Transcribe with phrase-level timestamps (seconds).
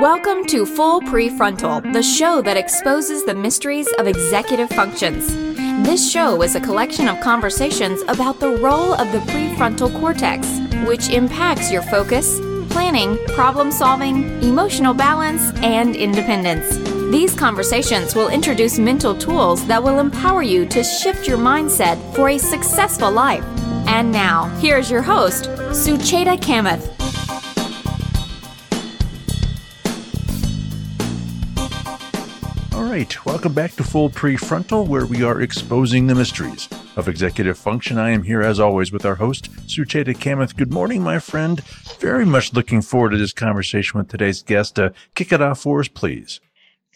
[0.00, 5.34] Welcome to Full Prefrontal, the show that exposes the mysteries of executive functions.
[5.84, 10.46] This show is a collection of conversations about the role of the prefrontal cortex,
[10.86, 12.38] which impacts your focus,
[12.70, 16.76] planning, problem solving, emotional balance, and independence.
[17.10, 22.28] These conversations will introduce mental tools that will empower you to shift your mindset for
[22.28, 23.42] a successful life.
[23.88, 26.97] And now, here's your host, Sucheta Kamath.
[32.98, 37.96] Right, welcome back to Full Prefrontal, where we are exposing the mysteries of executive function.
[37.96, 40.56] I am here, as always, with our host, Sucheta Kamath.
[40.56, 41.60] Good morning, my friend.
[42.00, 44.80] Very much looking forward to this conversation with today's guest.
[44.80, 46.40] Uh, kick it off for us, please.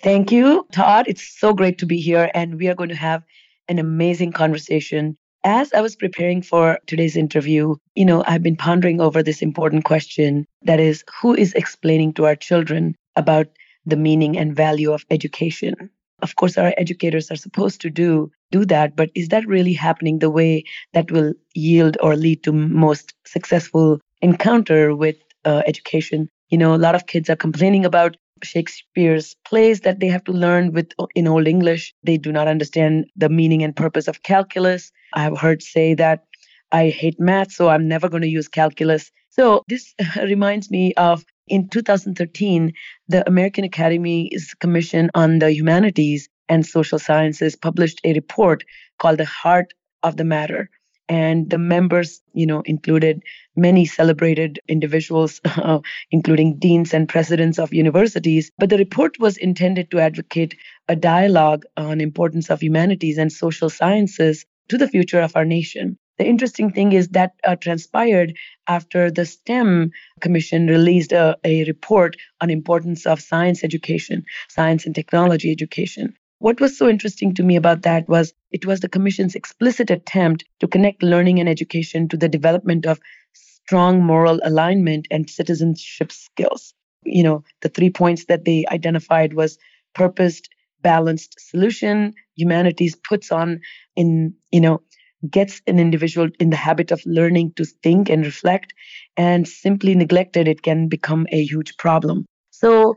[0.03, 1.05] Thank you, Todd.
[1.07, 3.23] It's so great to be here, and we are going to have
[3.69, 5.17] an amazing conversation.
[5.45, 9.85] As I was preparing for today's interview, you know, I've been pondering over this important
[9.85, 13.47] question that is, who is explaining to our children about
[13.87, 15.75] the meaning and value of education.
[16.21, 20.19] Of course, our educators are supposed to do do that, but is that really happening
[20.19, 26.29] the way that will yield or lead to most successful encounter with uh, education?
[26.51, 30.33] You know, a lot of kids are complaining about Shakespeare's plays that they have to
[30.33, 31.95] learn with in Old English.
[32.03, 34.93] They do not understand the meaning and purpose of calculus.
[35.15, 36.25] I have heard say that
[36.71, 39.11] I hate math, so I'm never going to use calculus.
[39.31, 42.73] So this reminds me of in 2013,
[43.09, 48.65] the American Academy's Commission on the Humanities and Social Sciences published a report
[48.99, 50.71] called The Heart of the Matter.
[51.11, 53.23] And the members, you know, included
[53.55, 58.51] many celebrated individuals, uh, including deans and presidents of universities.
[58.57, 60.57] But the report was intended to advocate
[60.89, 65.99] a dialogue on importance of humanities and social sciences to the future of our nation.
[66.23, 72.17] The interesting thing is that uh, transpired after the STEM Commission released a, a report
[72.41, 76.15] on importance of science education, science and technology education.
[76.39, 80.45] What was so interesting to me about that was it was the Commission's explicit attempt
[80.61, 83.01] to connect learning and education to the development of
[83.33, 86.73] strong moral alignment and citizenship skills.
[87.05, 89.59] You know, the three points that they identified was
[89.93, 90.49] purposed,
[90.83, 93.61] balanced solution, humanities puts on
[93.97, 94.83] in, you know,
[95.31, 98.73] gets an individual in the habit of learning to think and reflect
[99.17, 102.95] and simply neglected it can become a huge problem so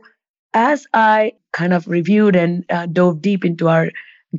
[0.54, 3.90] as i kind of reviewed and uh, dove deep into our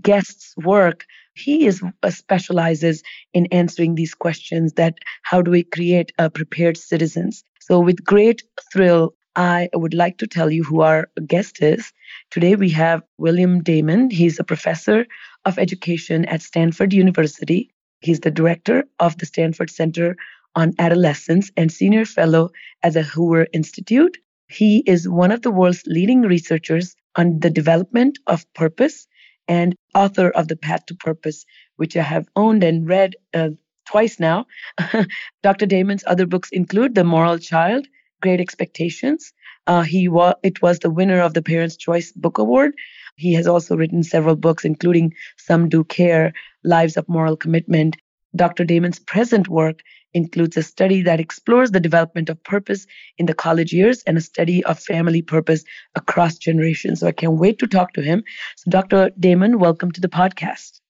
[0.01, 3.03] guest's work he is uh, specializes
[3.33, 9.13] in answering these questions that how do we create prepared citizens so with great thrill
[9.37, 11.93] I would like to tell you who our guest is.
[12.31, 14.09] Today we have William Damon.
[14.09, 15.05] He's a professor
[15.45, 17.69] of education at Stanford University.
[17.99, 20.15] He's the director of the Stanford Center
[20.55, 22.49] on Adolescence and senior fellow
[22.83, 24.17] at the Hoover Institute.
[24.49, 29.07] He is one of the world's leading researchers on the development of purpose
[29.47, 31.45] and author of The Path to Purpose,
[31.77, 33.49] which I have owned and read uh,
[33.85, 34.45] twice now.
[35.43, 35.65] Dr.
[35.65, 37.87] Damon's other books include The Moral Child,
[38.21, 39.33] Great Expectations.
[39.67, 42.73] Uh, he wa- it was the winner of the Parents' Choice Book Award.
[43.15, 46.33] He has also written several books, including Some Do Care,
[46.67, 47.95] Lives of Moral Commitment.
[48.35, 48.65] Dr.
[48.65, 49.81] Damon's present work
[50.13, 52.85] includes a study that explores the development of purpose
[53.17, 55.63] in the college years and a study of family purpose
[55.95, 56.99] across generations.
[56.99, 58.23] So I can't wait to talk to him.
[58.57, 59.11] So, Dr.
[59.17, 60.81] Damon, welcome to the podcast.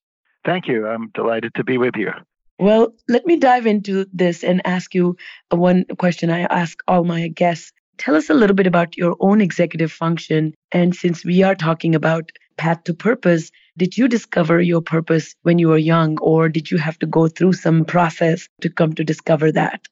[0.44, 0.88] Thank you.
[0.88, 2.12] I'm delighted to be with you.
[2.60, 5.16] Well, let me dive into this and ask you
[5.52, 7.72] one question I ask all my guests.
[8.00, 10.54] Tell us a little bit about your own executive function.
[10.72, 15.60] And since we are talking about path to purpose, did you discover your purpose when
[15.60, 19.04] you were young, or did you have to go through some process to come to
[19.04, 19.88] discover that?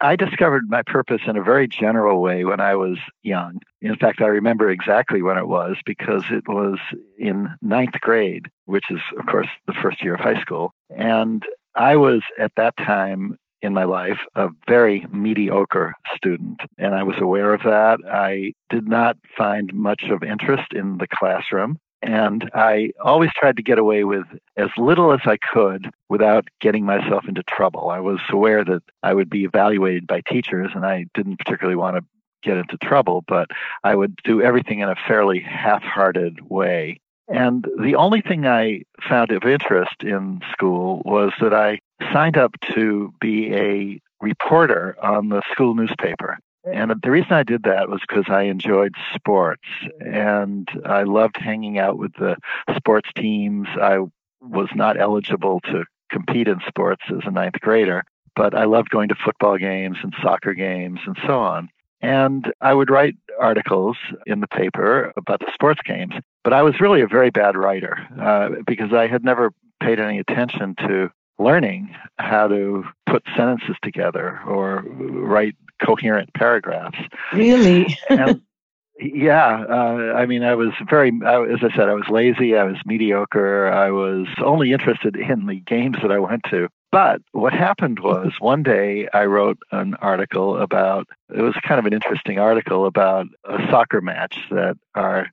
[0.00, 3.60] I discovered my purpose in a very general way when I was young.
[3.80, 6.78] In fact, I remember exactly when it was because it was
[7.18, 10.72] in ninth grade, which is, of course, the first year of high school.
[10.90, 11.42] And
[11.74, 17.16] I was at that time in my life a very mediocre student, and I was
[17.18, 17.98] aware of that.
[18.06, 21.78] I did not find much of interest in the classroom.
[22.02, 24.26] And I always tried to get away with
[24.56, 27.90] as little as I could without getting myself into trouble.
[27.90, 31.96] I was aware that I would be evaluated by teachers, and I didn't particularly want
[31.96, 32.04] to
[32.42, 33.48] get into trouble, but
[33.82, 37.00] I would do everything in a fairly half hearted way.
[37.28, 41.80] And the only thing I found of interest in school was that I
[42.12, 46.38] signed up to be a reporter on the school newspaper.
[46.72, 49.62] And the reason I did that was because I enjoyed sports
[50.00, 52.36] and I loved hanging out with the
[52.76, 53.68] sports teams.
[53.80, 53.98] I
[54.40, 58.04] was not eligible to compete in sports as a ninth grader,
[58.34, 61.68] but I loved going to football games and soccer games and so on.
[62.00, 63.96] And I would write articles
[64.26, 66.14] in the paper about the sports games.
[66.44, 70.18] But I was really a very bad writer uh, because I had never paid any
[70.18, 76.98] attention to learning how to put sentences together or write coherent paragraphs.
[77.32, 77.98] Really?
[78.08, 78.40] and,
[78.98, 82.56] yeah, uh, I mean, I was very, I, as I said, I was lazy.
[82.56, 83.68] I was mediocre.
[83.68, 86.68] I was only interested in the games that I went to.
[86.92, 91.84] But what happened was one day I wrote an article about, it was kind of
[91.84, 95.28] an interesting article about a soccer match that our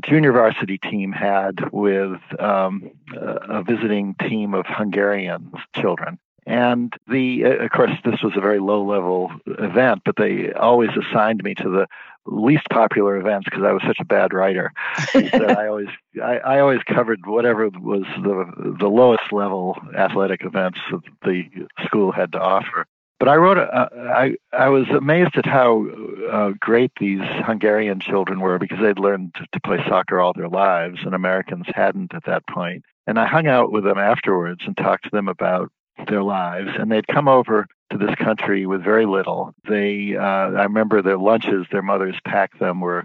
[0.00, 6.18] junior varsity team had with um, a visiting team of Hungarian children.
[6.46, 11.42] And the, of course, this was a very low level event, but they always assigned
[11.42, 11.86] me to the
[12.26, 14.72] least popular events because I was such a bad writer
[15.14, 15.88] that I always,
[16.22, 21.44] I, I, always covered whatever was the the lowest level athletic events that the
[21.84, 22.86] school had to offer.
[23.20, 25.86] But I wrote, I I was amazed at how
[26.30, 30.98] uh, great these Hungarian children were because they'd learned to play soccer all their lives,
[31.04, 32.84] and Americans hadn't at that point.
[33.06, 35.70] And I hung out with them afterwards and talked to them about
[36.08, 36.70] their lives.
[36.74, 39.54] And they'd come over to this country with very little.
[39.68, 43.04] They, uh, I remember their lunches, their mothers packed them were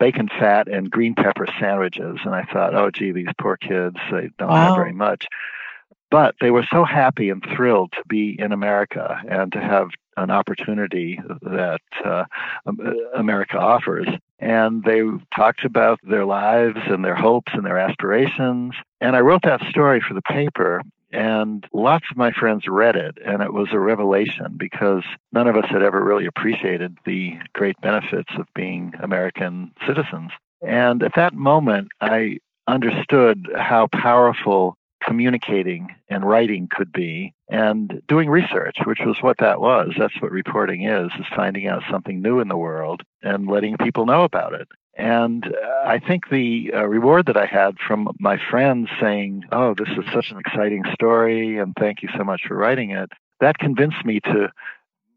[0.00, 2.18] bacon fat and green pepper sandwiches.
[2.24, 4.66] And I thought, oh, gee, these poor kids, they don't wow.
[4.66, 5.26] have very much.
[6.14, 10.30] But they were so happy and thrilled to be in America and to have an
[10.30, 12.22] opportunity that uh,
[13.16, 14.06] America offers.
[14.38, 15.02] And they
[15.34, 18.74] talked about their lives and their hopes and their aspirations.
[19.00, 20.82] And I wrote that story for the paper.
[21.10, 25.02] And lots of my friends read it, and it was a revelation because
[25.32, 30.30] none of us had ever really appreciated the great benefits of being American citizens.
[30.62, 32.38] And at that moment, I
[32.68, 34.76] understood how powerful
[35.06, 39.92] communicating and writing could be and doing research which was what that was.
[39.98, 44.06] That's what reporting is is finding out something new in the world and letting people
[44.06, 44.68] know about it.
[44.96, 49.74] And uh, I think the uh, reward that I had from my friends saying, Oh,
[49.74, 53.10] this is such an exciting story, and thank you so much for writing it,
[53.40, 54.52] that convinced me to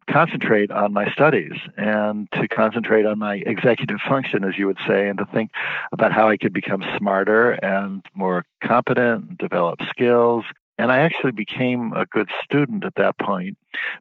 [0.07, 5.07] concentrate on my studies and to concentrate on my executive function, as you would say,
[5.07, 5.51] and to think
[5.92, 10.45] about how I could become smarter and more competent, and develop skills.
[10.77, 13.57] And I actually became a good student at that point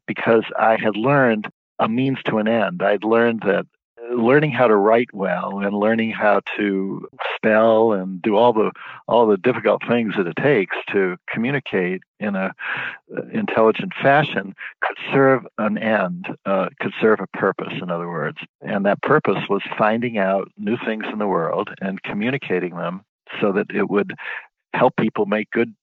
[0.07, 1.49] because I had learned
[1.79, 2.83] a means to an end.
[2.83, 3.67] I'd learned that
[4.11, 8.71] learning how to write well and learning how to spell and do all the
[9.09, 12.53] all the difficult things that it takes to communicate in a
[13.17, 18.39] uh, intelligent fashion could serve an end uh, could serve a purpose in other words.
[18.61, 23.03] And that purpose was finding out new things in the world and communicating them
[23.41, 24.15] so that it would
[24.75, 25.75] help people make good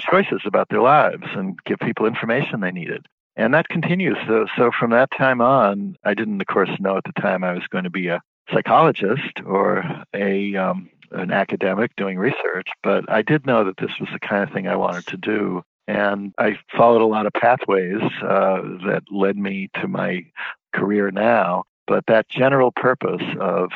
[0.00, 3.06] choices about their lives and give people information they needed
[3.36, 4.16] and that continues.
[4.26, 7.52] So, so from that time on, I didn't, of course, know at the time I
[7.52, 8.22] was going to be a
[8.52, 9.84] psychologist or
[10.14, 14.42] a um, an academic doing research, but I did know that this was the kind
[14.42, 15.62] of thing I wanted to do.
[15.88, 20.26] And I followed a lot of pathways uh, that led me to my
[20.74, 21.64] career now.
[21.86, 23.70] But that general purpose of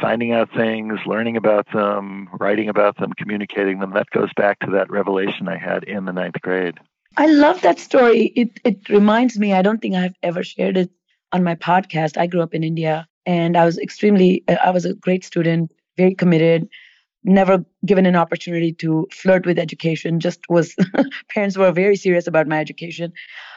[0.00, 4.72] finding out things, learning about them, writing about them, communicating them, that goes back to
[4.72, 6.78] that revelation I had in the ninth grade.
[7.16, 8.32] I love that story.
[8.36, 9.52] It it reminds me.
[9.52, 10.90] I don't think I've ever shared it
[11.32, 12.18] on my podcast.
[12.18, 14.44] I grew up in India, and I was extremely.
[14.48, 16.68] I was a great student, very committed.
[17.24, 20.20] Never given an opportunity to flirt with education.
[20.20, 20.76] Just was
[21.34, 23.12] parents were very serious about my education.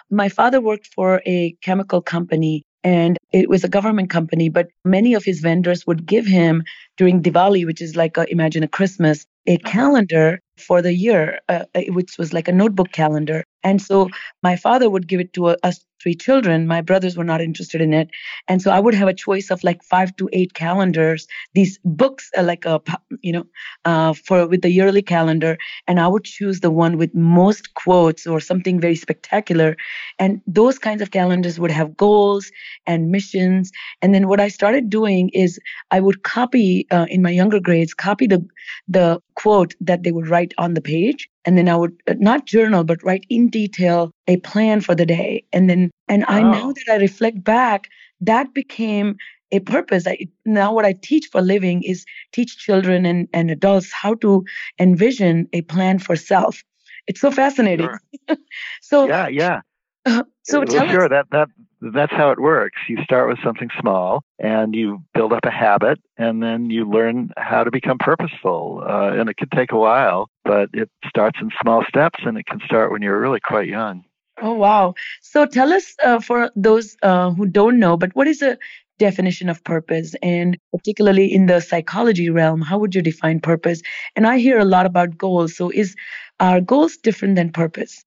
[0.09, 5.13] My father worked for a chemical company and it was a government company but many
[5.13, 6.63] of his vendors would give him
[6.95, 11.65] during diwali which is like a, imagine a christmas a calendar for the year, uh,
[11.73, 13.43] uh, which was like a notebook calendar.
[13.63, 14.09] And so
[14.41, 16.67] my father would give it to us three children.
[16.67, 18.09] My brothers were not interested in it.
[18.47, 22.29] And so I would have a choice of like five to eight calendars, these books,
[22.37, 22.81] uh, like a,
[23.21, 23.45] you know,
[23.85, 25.57] uh, for with the yearly calendar.
[25.87, 29.75] And I would choose the one with most quotes or something very spectacular.
[30.17, 32.51] And those kinds of calendars would have goals
[32.87, 33.71] and missions.
[34.01, 35.59] And then what I started doing is
[35.91, 38.45] I would copy uh, in my younger grades, copy the,
[38.87, 42.45] the quote that they would write on the page and then I would uh, not
[42.45, 45.43] journal, but write in detail a plan for the day.
[45.51, 47.89] And then, and I now that I reflect back,
[48.21, 49.17] that became
[49.51, 50.05] a purpose.
[50.05, 54.45] I, now what I teach for living is teach children and, and adults how to
[54.77, 56.63] envision a plan for self.
[57.07, 57.89] It's so fascinating.
[58.27, 58.37] Sure.
[58.83, 59.61] so yeah, yeah.
[60.05, 61.47] Uh, so well, sure us, that that
[61.81, 62.79] that's how it works.
[62.87, 67.31] You start with something small and you build up a habit and then you learn
[67.37, 68.83] how to become purposeful.
[68.85, 72.45] Uh, and it can take a while, but it starts in small steps and it
[72.45, 74.03] can start when you're really quite young.
[74.41, 74.93] Oh, wow.
[75.21, 78.57] So tell us, uh, for those uh, who don't know, but what is a
[78.97, 80.15] definition of purpose?
[80.21, 83.81] And particularly in the psychology realm, how would you define purpose?
[84.15, 85.55] And I hear a lot about goals.
[85.55, 85.95] So is
[86.39, 88.03] are goals different than purpose?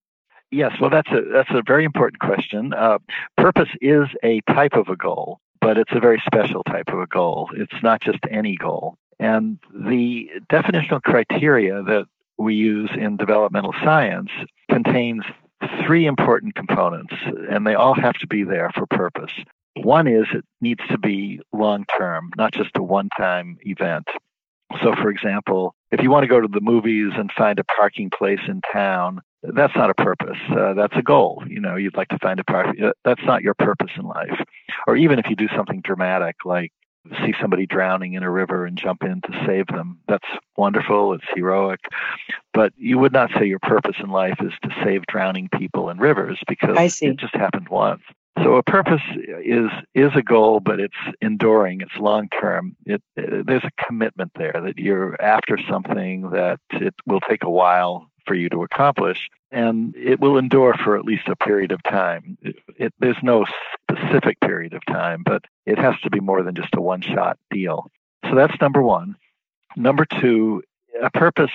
[0.53, 2.75] Yes, well, that's a that's a very important question.
[2.75, 2.99] Uh,
[3.39, 7.07] purpose is a type of a goal, but it's a very special type of a
[7.07, 7.49] goal.
[7.57, 8.97] It's not just any goal.
[9.19, 12.05] And the definitional criteria that
[12.37, 14.29] we use in developmental science
[14.71, 15.23] contains
[15.87, 17.15] three important components,
[17.49, 19.33] and they all have to be there for purpose.
[19.77, 24.07] One is it needs to be long term, not just a one time event.
[24.83, 28.11] So, for example, if you want to go to the movies and find a parking
[28.11, 30.39] place in town, that's not a purpose.
[30.51, 31.43] Uh, that's a goal.
[31.47, 32.77] You know, you'd like to find a park.
[32.83, 34.41] Uh, that's not your purpose in life.
[34.87, 36.73] Or even if you do something dramatic, like
[37.25, 39.99] see somebody drowning in a river and jump in to save them.
[40.07, 41.15] That's wonderful.
[41.15, 41.81] It's heroic.
[42.55, 45.99] But you would not say your purpose in life is to save drowning people in
[45.99, 46.77] rivers because
[47.11, 48.03] it just happened once.
[48.43, 49.03] So a purpose
[49.45, 51.81] is is a goal, but it's enduring.
[51.83, 52.77] It's long term.
[52.87, 57.51] It, it, there's a commitment there that you're after something that it will take a
[57.51, 61.83] while for you to accomplish, and it will endure for at least a period of
[61.83, 62.39] time.
[62.43, 63.45] It, it, there's no
[63.91, 67.39] specific period of time, but it has to be more than just a one shot
[67.51, 67.91] deal.
[68.29, 69.17] So that's number one.
[69.77, 70.63] Number two,
[71.03, 71.51] a purpose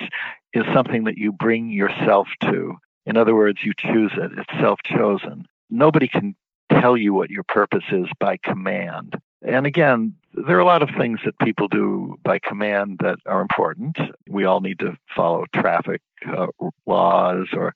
[0.52, 2.76] is something that you bring yourself to.
[3.06, 5.46] In other words, you choose it, it's self chosen.
[5.70, 6.34] Nobody can
[6.70, 9.16] tell you what your purpose is by command.
[9.42, 13.40] And again, there are a lot of things that people do by command that are
[13.40, 13.96] important.
[14.28, 16.48] We all need to follow traffic uh,
[16.86, 17.74] laws, or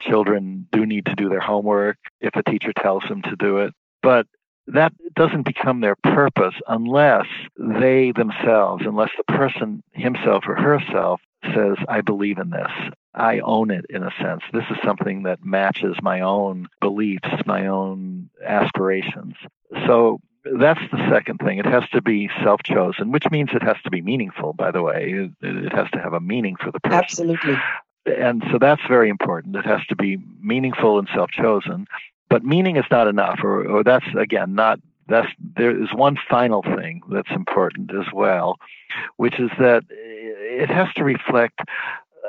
[0.00, 3.72] children do need to do their homework if a teacher tells them to do it.
[4.02, 4.26] But
[4.66, 7.26] that doesn't become their purpose unless
[7.58, 11.20] they themselves, unless the person himself or herself
[11.54, 12.70] says, I believe in this.
[13.14, 14.42] I own it in a sense.
[14.52, 19.34] This is something that matches my own beliefs, my own aspirations.
[19.86, 21.58] So that's the second thing.
[21.58, 24.82] It has to be self chosen, which means it has to be meaningful, by the
[24.82, 25.30] way.
[25.42, 26.98] It, has to have a meaning for the person.
[26.98, 27.56] Absolutely.
[28.06, 29.56] And so that's very important.
[29.56, 31.86] It has to be meaningful and self chosen.
[32.28, 34.80] But meaning is not enough, or, or that's, again, not.
[35.06, 38.56] That's there is one final thing that's important as well,
[39.16, 41.60] which is that it has to reflect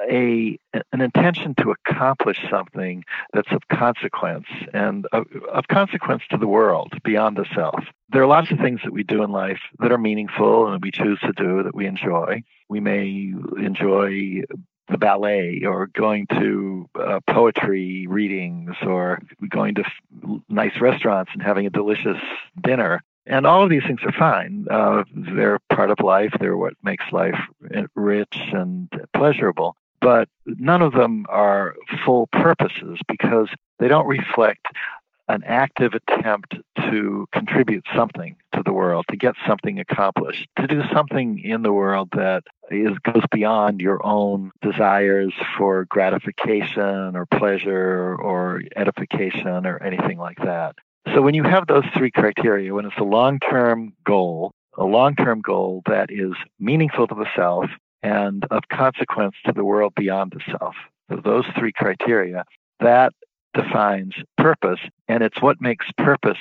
[0.09, 0.57] a
[0.91, 6.93] an intention to accomplish something that's of consequence and of, of, consequence to the world
[7.03, 7.83] beyond the self.
[8.09, 10.91] There are lots of things that we do in life that are meaningful and we
[10.91, 12.43] choose to do that we enjoy.
[12.69, 14.43] We may enjoy
[14.87, 21.41] the ballet or going to uh, poetry readings or going to f- nice restaurants and
[21.41, 22.21] having a delicious
[22.61, 23.01] dinner.
[23.25, 24.67] And all of these things are fine.
[24.69, 26.31] Uh, they're part of life.
[26.39, 27.39] They're what makes life
[27.95, 29.75] rich and pleasurable
[30.05, 31.73] but none of them are
[32.05, 34.67] full purposes because they don't reflect
[35.27, 40.83] an active attempt to contribute something to the world, to get something accomplished, to do
[40.93, 48.15] something in the world that is goes beyond your own desires for gratification or pleasure
[48.21, 50.75] or edification or anything like that.
[51.15, 55.81] So when you have those three criteria, when it's a long-term goal, a long-term goal
[55.87, 57.65] that is meaningful to the self,
[58.05, 60.75] and of consequence to the world beyond the self.
[61.09, 62.45] So those three criteria,
[62.79, 63.13] that
[63.55, 66.37] defines purpose, and it's what makes purpose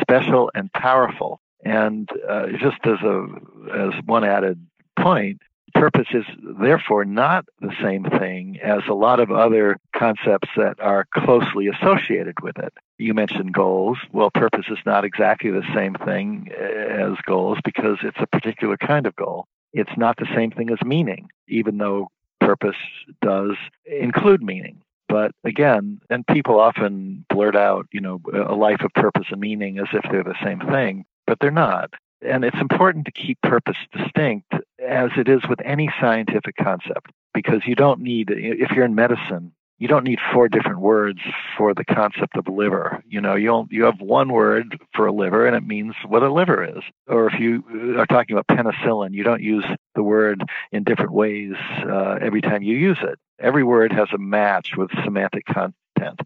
[0.00, 1.40] special and powerful.
[1.64, 3.26] And uh, just as a
[3.74, 4.66] as one added
[4.98, 5.42] point,
[5.74, 6.24] purpose is
[6.60, 12.40] therefore not the same thing as a lot of other concepts that are closely associated
[12.42, 12.72] with it.
[12.98, 13.98] You mentioned goals.
[14.12, 19.06] Well, purpose is not exactly the same thing as goals because it's a particular kind
[19.06, 22.08] of goal it's not the same thing as meaning, even though
[22.40, 22.76] purpose
[23.20, 24.82] does include meaning.
[25.08, 29.78] But again, and people often blurt out, you know, a life of purpose and meaning
[29.78, 31.90] as if they're the same thing, but they're not.
[32.22, 37.66] And it's important to keep purpose distinct as it is with any scientific concept because
[37.66, 39.52] you don't need, if you're in medicine,
[39.82, 41.18] you don't need four different words
[41.58, 43.02] for the concept of liver.
[43.08, 46.32] You know, you you have one word for a liver, and it means what a
[46.32, 46.84] liver is.
[47.08, 49.64] Or if you are talking about penicillin, you don't use
[49.96, 53.18] the word in different ways uh, every time you use it.
[53.40, 56.20] Every word has a match with semantic content.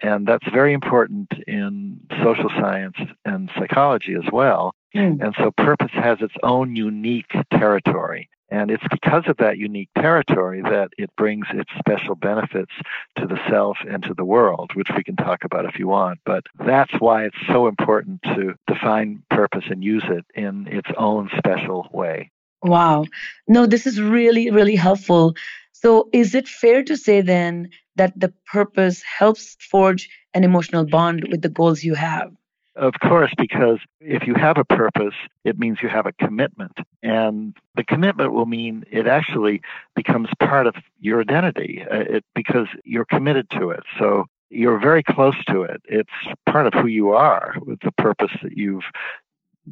[0.00, 4.76] And that's very important in social science and psychology as well.
[4.94, 5.24] Mm.
[5.24, 8.28] And so purpose has its own unique territory.
[8.52, 12.72] And it's because of that unique territory that it brings its special benefits
[13.16, 16.18] to the self and to the world, which we can talk about if you want.
[16.26, 21.30] But that's why it's so important to define purpose and use it in its own
[21.38, 22.30] special way.
[22.62, 23.06] Wow.
[23.48, 25.34] No, this is really, really helpful.
[25.72, 31.26] So, is it fair to say then that the purpose helps forge an emotional bond
[31.30, 32.30] with the goals you have?
[32.74, 35.14] Of course, because if you have a purpose,
[35.44, 36.72] it means you have a commitment.
[37.02, 39.60] And the commitment will mean it actually
[39.94, 43.82] becomes part of your identity uh, it, because you're committed to it.
[43.98, 45.82] So you're very close to it.
[45.84, 46.10] It's
[46.46, 48.84] part of who you are with the purpose that you've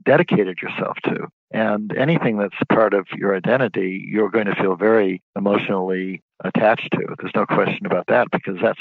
[0.05, 1.29] dedicated yourself to.
[1.51, 7.15] And anything that's part of your identity, you're going to feel very emotionally attached to.
[7.19, 8.81] There's no question about that because that's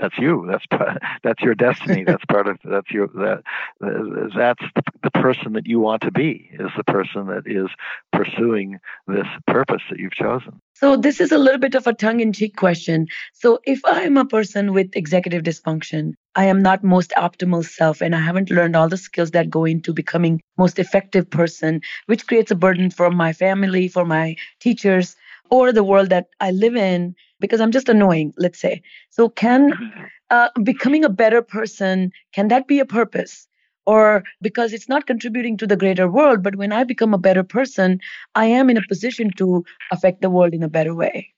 [0.00, 0.48] that's you.
[0.50, 0.64] That's
[1.22, 2.04] that's your destiny.
[2.10, 3.42] That's part of that's your that
[3.80, 4.62] that's
[5.02, 6.50] the person that you want to be.
[6.52, 7.68] Is the person that is
[8.12, 10.60] pursuing this purpose that you've chosen.
[10.74, 13.06] So this is a little bit of a tongue-in-cheek question.
[13.34, 18.00] So if I am a person with executive dysfunction, I am not most optimal self
[18.00, 22.26] and I haven't learned all the skills that go into becoming most effective person, which
[22.26, 25.16] creates a burden for my family, for my teachers,
[25.50, 28.82] or the world that I live in because I'm just annoying, let's say.
[29.10, 30.04] So, can mm-hmm.
[30.30, 33.46] uh, becoming a better person, can that be a purpose?
[33.86, 37.42] Or because it's not contributing to the greater world, but when I become a better
[37.42, 38.00] person,
[38.34, 41.34] I am in a position to affect the world in a better way.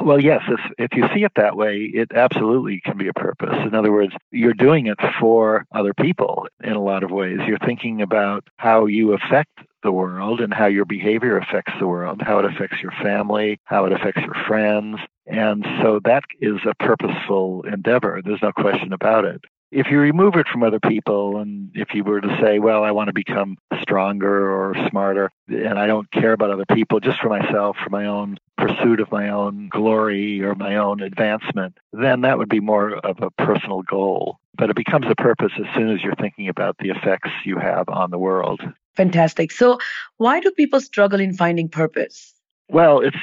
[0.00, 3.56] Well, yes, if, if you see it that way, it absolutely can be a purpose.
[3.66, 7.38] In other words, you're doing it for other people in a lot of ways.
[7.48, 12.22] You're thinking about how you affect the world and how your behavior affects the world,
[12.22, 14.98] how it affects your family, how it affects your friends.
[15.26, 18.20] And so that is a purposeful endeavor.
[18.24, 19.42] There's no question about it.
[19.70, 22.90] If you remove it from other people and if you were to say, well, I
[22.90, 27.28] want to become stronger or smarter and I don't care about other people just for
[27.28, 32.38] myself, for my own pursuit of my own glory or my own advancement, then that
[32.38, 34.38] would be more of a personal goal.
[34.56, 37.90] But it becomes a purpose as soon as you're thinking about the effects you have
[37.90, 38.60] on the world.
[38.98, 39.52] Fantastic.
[39.52, 39.78] So,
[40.16, 42.34] why do people struggle in finding purpose?
[42.68, 43.16] Well, it's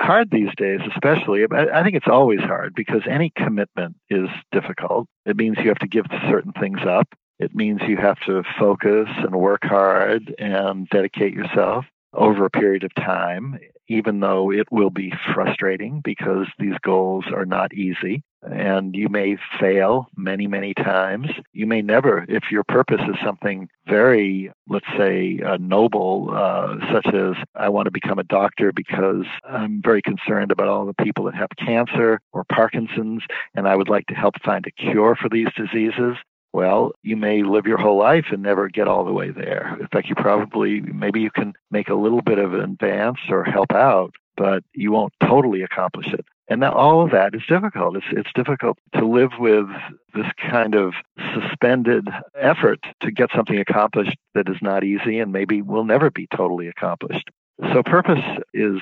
[0.00, 1.44] hard these days, especially.
[1.44, 5.06] I think it's always hard because any commitment is difficult.
[5.24, 7.06] It means you have to give certain things up.
[7.38, 12.82] It means you have to focus and work hard and dedicate yourself over a period
[12.82, 13.56] of time,
[13.86, 19.36] even though it will be frustrating because these goals are not easy and you may
[19.58, 21.28] fail many, many times.
[21.52, 27.06] You may never, if your purpose is something very, let's say, uh, noble, uh, such
[27.14, 31.24] as I want to become a doctor because I'm very concerned about all the people
[31.24, 33.22] that have cancer or Parkinson's,
[33.54, 36.16] and I would like to help find a cure for these diseases.
[36.52, 39.76] Well, you may live your whole life and never get all the way there.
[39.80, 43.44] In fact, you probably, maybe you can make a little bit of an advance or
[43.44, 46.24] help out, but you won't totally accomplish it.
[46.50, 47.96] And all of that is difficult.
[47.96, 49.68] It's, it's difficult to live with
[50.14, 50.94] this kind of
[51.32, 56.26] suspended effort to get something accomplished that is not easy and maybe will never be
[56.36, 57.30] totally accomplished.
[57.72, 58.80] So purpose is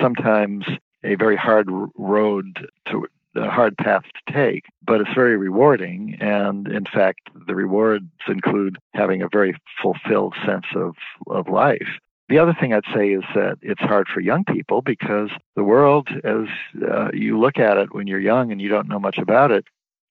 [0.00, 0.64] sometimes
[1.04, 6.16] a very hard road to a hard path to take, but it's very rewarding.
[6.20, 10.94] And in fact, the rewards include having a very fulfilled sense of,
[11.26, 11.88] of life.
[12.28, 16.08] The other thing I'd say is that it's hard for young people because the world,
[16.24, 16.46] as
[16.82, 19.66] uh, you look at it when you're young and you don't know much about it,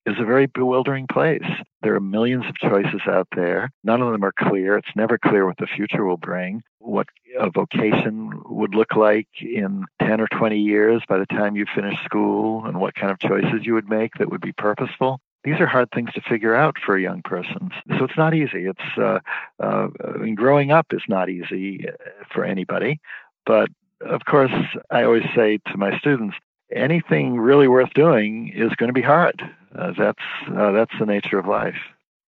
[0.05, 1.45] is a very bewildering place.
[1.81, 3.71] There are millions of choices out there.
[3.83, 4.77] None of them are clear.
[4.77, 7.07] It's never clear what the future will bring, what
[7.39, 11.97] a vocation would look like in 10 or 20 years by the time you finish
[12.03, 15.67] school, and what kind of choices you would make that would be purposeful these are
[15.67, 17.69] hard things to figure out for young person.
[17.97, 18.65] So it's not easy.
[18.65, 19.19] It's uh,
[19.61, 21.93] uh, I mean, growing up is not easy uh,
[22.33, 22.99] for anybody.
[23.45, 23.69] But
[24.01, 24.53] of course,
[24.89, 26.35] I always say to my students,
[26.71, 29.41] anything really worth doing is going to be hard.
[29.77, 30.23] Uh, that's
[30.55, 31.75] uh, that's the nature of life.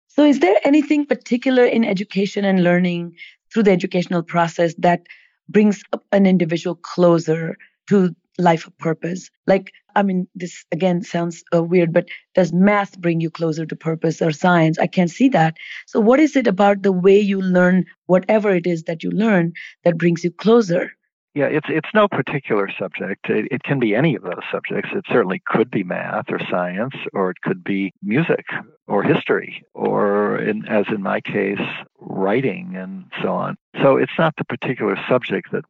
[0.08, 3.15] So, is there anything particular in education and learning
[3.52, 5.02] through the educational process that
[5.49, 7.58] brings an individual closer
[7.89, 9.30] to life of purpose?
[9.47, 13.75] Like, I mean, this again sounds uh, weird, but does math bring you closer to
[13.75, 14.79] purpose or science?
[14.79, 15.58] I can't see that.
[15.88, 19.53] So, what is it about the way you learn whatever it is that you learn
[19.84, 20.91] that brings you closer?
[21.36, 23.27] Yeah, it's it's no particular subject.
[23.27, 24.91] It, it, can be any of those subjects.
[24.93, 28.45] It certainly could be math or science, or it could be music
[28.88, 31.62] or history, or in, as in my case,
[31.99, 33.58] writing and so on.
[33.82, 35.65] So it's not the particular subject that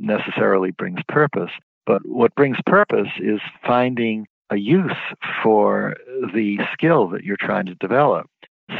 [0.00, 1.50] necessarily brings purpose.
[1.86, 4.96] But what brings purpose is finding a use
[5.42, 5.96] for
[6.34, 8.26] the skill that you're trying to develop.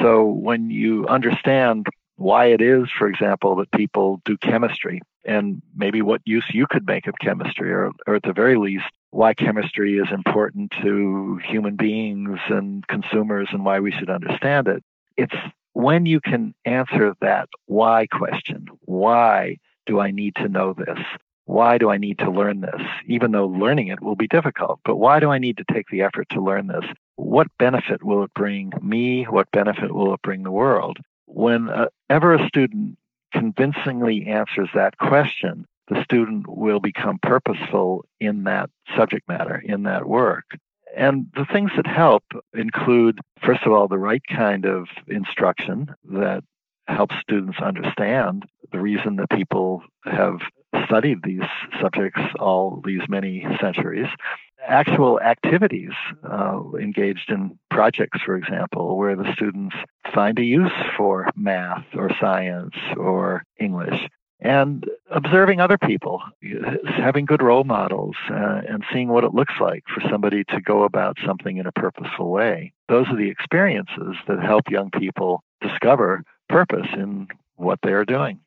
[0.00, 1.86] So when you understand
[2.16, 6.86] why it is, for example, that people do chemistry and maybe what use you could
[6.86, 11.76] make of chemistry, or, or at the very least, why chemistry is important to human
[11.76, 14.82] beings and consumers and why we should understand it.
[15.16, 15.34] It's
[15.74, 20.98] when you can answer that why question why do I need to know this?
[21.44, 22.80] Why do I need to learn this?
[23.06, 26.02] Even though learning it will be difficult, but why do I need to take the
[26.02, 26.84] effort to learn this?
[27.16, 29.24] what benefit will it bring me?
[29.24, 30.98] What benefit will it bring the world?
[31.26, 32.98] Whenever uh, a student
[33.32, 40.06] convincingly answers that question, the student will become purposeful in that subject matter, in that
[40.06, 40.44] work.
[40.94, 46.44] And the things that help include, first of all, the right kind of instruction that
[46.86, 50.40] helps students understand the reason that people have
[50.86, 51.48] studied these
[51.80, 54.08] subjects all these many centuries.
[54.64, 55.90] Actual activities
[56.24, 59.74] uh, engaged in projects, for example, where the students
[60.14, 64.08] find a use for math or science or English
[64.42, 66.20] and observing other people,
[66.96, 70.82] having good role models, uh, and seeing what it looks like for somebody to go
[70.82, 72.72] about something in a purposeful way.
[72.88, 78.40] Those are the experiences that help young people discover purpose in what they are doing.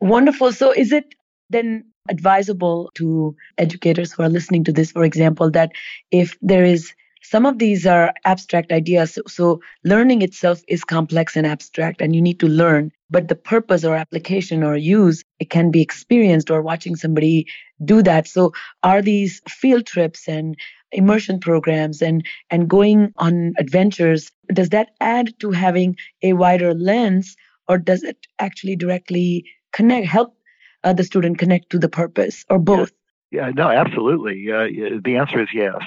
[0.00, 0.52] Wonderful.
[0.52, 1.14] So, is it
[1.50, 5.72] then advisable to educators who are listening to this, for example, that
[6.10, 6.92] if there is
[7.24, 9.14] some of these are abstract ideas.
[9.14, 12.92] So, so, learning itself is complex and abstract, and you need to learn.
[13.10, 17.46] But the purpose or application or use, it can be experienced or watching somebody
[17.82, 18.28] do that.
[18.28, 18.52] So,
[18.82, 20.54] are these field trips and
[20.92, 27.36] immersion programs and and going on adventures does that add to having a wider lens
[27.66, 30.36] or does it actually directly connect help
[30.84, 32.92] uh, the student connect to the purpose or both
[33.34, 34.52] yeah, no, absolutely.
[34.52, 35.82] Uh, the answer is yes.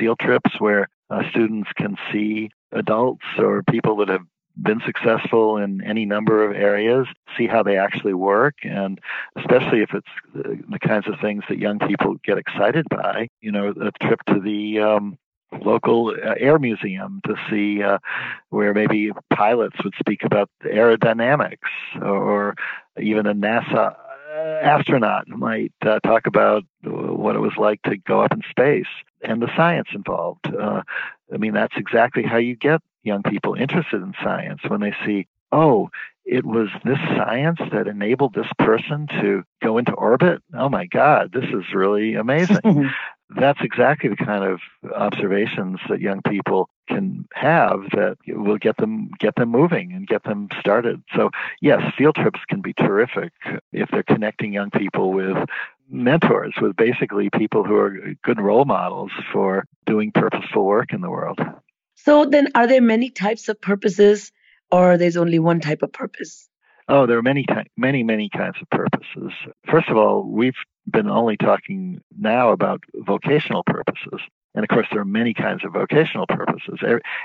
[0.00, 4.24] Field trips where uh, students can see adults or people that have
[4.60, 7.06] been successful in any number of areas,
[7.38, 9.00] see how they actually work, and
[9.36, 13.28] especially if it's the kinds of things that young people get excited by.
[13.40, 15.16] You know, a trip to the um,
[15.62, 17.98] local uh, air museum to see uh,
[18.48, 21.58] where maybe pilots would speak about aerodynamics
[22.02, 22.56] or
[23.00, 23.94] even a NASA
[24.30, 28.86] astronaut might uh, talk about what it was like to go up in space
[29.22, 30.46] and the science involved.
[30.46, 30.82] Uh,
[31.32, 35.26] I mean, that's exactly how you get young people interested in science when they see,
[35.52, 35.90] oh,
[36.24, 40.42] it was this science that enabled this person to go into orbit.
[40.54, 42.90] Oh my God, this is really amazing.
[43.36, 44.60] that's exactly the kind of
[44.94, 50.24] observations that young people can have that will get them get them moving and get
[50.24, 51.02] them started.
[51.14, 53.32] So yes, field trips can be terrific
[53.72, 55.36] if they're connecting young people with
[55.88, 61.10] mentors, with basically people who are good role models for doing purposeful work in the
[61.10, 61.40] world.
[61.96, 64.32] So then are there many types of purposes
[64.70, 66.48] or there's only one type of purpose?
[66.88, 69.32] Oh, there are many, many, many kinds of purposes.
[69.70, 70.56] First of all, we've
[70.90, 74.20] been only talking now about vocational purposes.
[74.54, 76.80] And of course, there are many kinds of vocational purposes.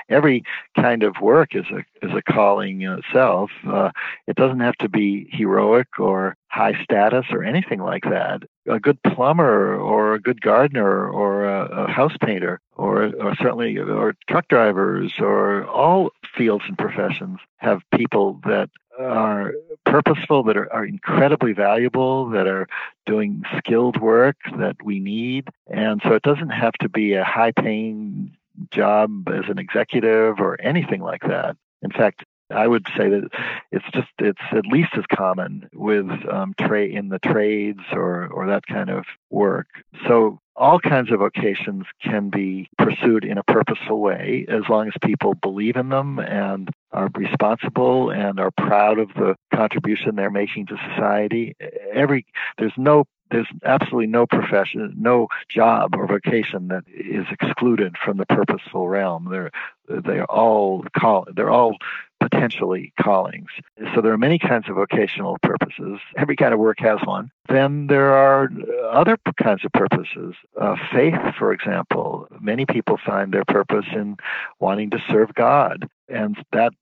[0.08, 0.44] Every,
[0.80, 3.50] kind of work is a is a calling in itself.
[3.66, 3.90] Uh,
[4.28, 8.42] it doesn't have to be heroic or high status or anything like that.
[8.70, 14.14] A good plumber or a good gardener or a, house painter or or certainly or
[14.28, 19.52] truck drivers or all fields and professions have people that are
[19.84, 22.66] purposeful, that are, are incredibly valuable, that are
[23.04, 25.48] doing skilled work that we need.
[25.66, 28.36] And so it doesn't have to be a high paying
[28.70, 31.56] job as an executive or anything like that.
[31.82, 33.28] In fact, I would say that
[33.72, 38.46] it's just it's at least as common with um, trade in the trades or or
[38.46, 39.66] that kind of work.
[40.06, 44.94] So all kinds of vocations can be pursued in a purposeful way as long as
[45.02, 50.66] people believe in them and are responsible and are proud of the contribution they're making
[50.66, 51.54] to society.
[51.92, 52.26] Every
[52.58, 58.26] there's no there's absolutely no profession, no job or vocation that is excluded from the
[58.26, 59.28] purposeful realm.
[59.30, 59.50] They're
[59.88, 61.76] they're all call they're all
[62.20, 63.48] potentially callings.
[63.94, 65.98] So there are many kinds of vocational purposes.
[66.16, 67.30] Every kind of work has one.
[67.48, 68.48] Then there are
[68.90, 70.34] other kinds of purposes.
[70.60, 74.16] Uh, faith, for example, many people find their purpose in
[74.60, 76.72] wanting to serve God, and that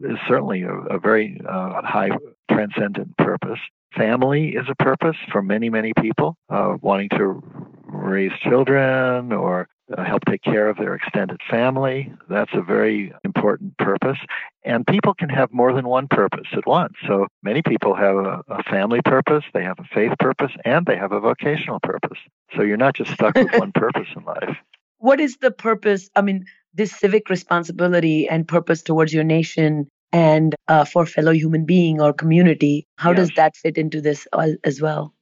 [0.00, 2.10] is certainly a, a very uh, high
[2.50, 3.58] transcendent purpose.
[3.96, 7.42] Family is a purpose for many, many people, uh, wanting to
[7.84, 12.12] raise children or uh, help take care of their extended family.
[12.28, 14.18] That's a very important purpose.
[14.64, 16.94] And people can have more than one purpose at once.
[17.06, 20.96] So many people have a, a family purpose, they have a faith purpose, and they
[20.96, 22.18] have a vocational purpose.
[22.56, 24.56] So you're not just stuck with one purpose in life.
[24.98, 26.08] What is the purpose?
[26.16, 31.64] I mean, this civic responsibility and purpose towards your nation and uh, for fellow human
[31.64, 32.86] being or community.
[32.96, 33.18] How yes.
[33.18, 34.26] does that fit into this
[34.64, 35.14] as well?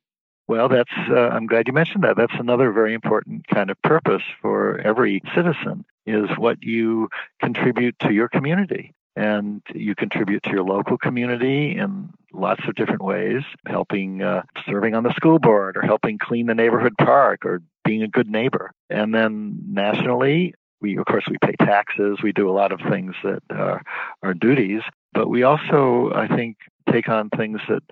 [0.46, 2.16] Well, that's uh, I'm glad you mentioned that.
[2.16, 7.08] That's another very important kind of purpose for every citizen is what you
[7.40, 8.92] contribute to your community.
[9.16, 14.94] And you contribute to your local community in lots of different ways, helping uh, serving
[14.94, 18.72] on the school board or helping clean the neighborhood park or being a good neighbor.
[18.90, 22.18] And then nationally, We, of course, we pay taxes.
[22.22, 23.80] We do a lot of things that are,
[24.22, 24.82] are duties,
[25.14, 26.56] but we also, I think,
[26.92, 27.82] take on things that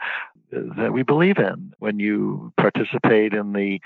[0.52, 1.72] that we believe in.
[1.78, 3.80] When you participate in the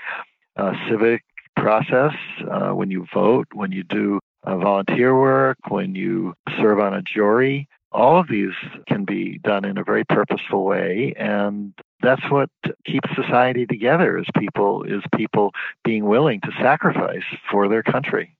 [0.55, 1.23] uh, civic
[1.55, 2.13] process,
[2.51, 7.01] uh, when you vote, when you do uh, volunteer work, when you serve on a
[7.01, 8.53] jury, all of these
[8.87, 12.49] can be done in a very purposeful way and that's what
[12.85, 15.51] keeps society together is people is people
[15.83, 18.35] being willing to sacrifice for their country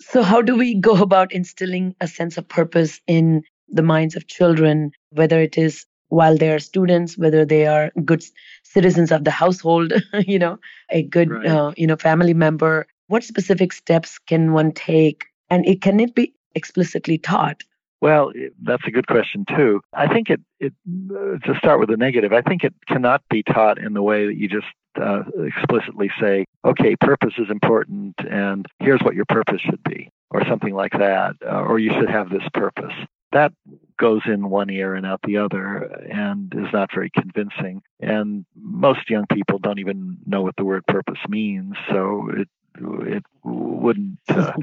[0.00, 4.26] so how do we go about instilling a sense of purpose in the minds of
[4.26, 8.24] children whether it is while they are students whether they are good
[8.62, 9.92] citizens of the household
[10.26, 10.58] you know
[10.90, 11.46] a good right.
[11.46, 16.14] uh, you know family member what specific steps can one take and it can it
[16.14, 17.62] be explicitly taught
[18.00, 19.80] well, that's a good question too.
[19.92, 20.72] I think it, it
[21.10, 22.32] uh, to start with the negative.
[22.32, 24.66] I think it cannot be taught in the way that you just
[25.00, 30.44] uh, explicitly say, "Okay, purpose is important, and here's what your purpose should be," or
[30.46, 32.94] something like that, uh, or you should have this purpose.
[33.32, 33.52] That
[33.98, 37.82] goes in one ear and out the other, and is not very convincing.
[38.00, 42.48] And most young people don't even know what the word purpose means, so it
[42.80, 44.18] it wouldn't.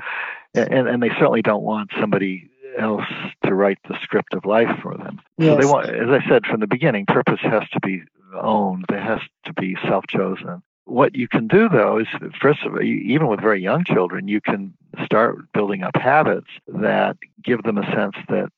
[0.57, 3.03] Uh, and, and they certainly don't want somebody else
[3.45, 5.19] to write the script of life for them.
[5.37, 5.49] Yes.
[5.49, 8.85] So they want, as I said from the beginning, purpose has to be owned.
[8.89, 10.63] It has to be self-chosen.
[10.85, 12.07] What you can do though is,
[12.39, 17.17] first of all, even with very young children, you can start building up habits that
[17.43, 18.51] give them a sense that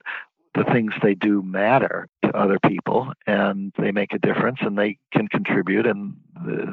[0.53, 4.97] the things they do matter to other people and they make a difference and they
[5.13, 6.15] can contribute and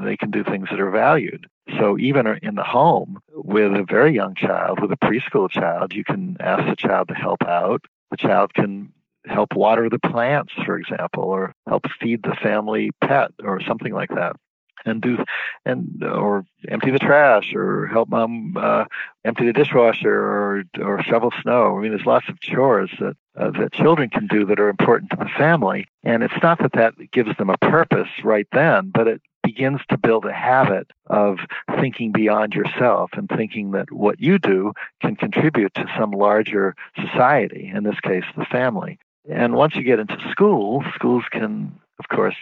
[0.05, 1.47] they can do things that are valued.
[1.79, 6.05] So even in the home with a very young child, with a preschool child, you
[6.05, 7.85] can ask the child to help out.
[8.11, 8.93] The child can
[9.27, 14.11] help water the plants, for example, or help feed the family pet or something like
[14.11, 14.37] that
[14.85, 15.25] and do
[15.65, 18.85] and or empty the trash or help mom uh,
[19.25, 21.79] empty the dishwasher or or shovel snow.
[21.79, 25.11] I mean, there's lots of chores that uh, that children can do that are important
[25.11, 29.09] to the family, and it's not that that gives them a purpose right then, but
[29.09, 31.39] it begins to build a habit of
[31.79, 37.71] thinking beyond yourself and thinking that what you do can contribute to some larger society,
[37.73, 38.99] in this case, the family.
[39.29, 42.37] And once you get into school, schools can, of course,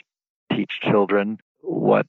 [0.52, 2.06] teach children what